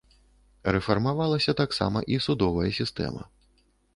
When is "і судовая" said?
2.15-2.67